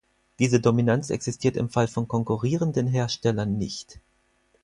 Diese 0.39 0.59
Dominanz 0.59 1.11
existiert 1.11 1.55
im 1.55 1.69
Fall 1.69 1.87
von 1.87 2.07
konkurrierenden 2.07 2.87
Herstellern 2.87 3.59
nicht. 3.59 3.99